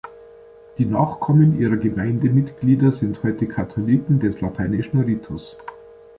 [0.79, 5.57] Die Nachkommen ihrer Gemeindemitglieder sind heute Katholiken des lateinischen Ritus.